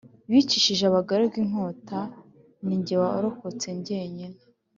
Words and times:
bicishije 0.29 0.83
abagaragu 0.87 1.35
inkota. 1.43 1.99
Ni 2.65 2.77
jye 2.85 2.95
warokotse 3.01 3.67
jyenyine 3.85 4.39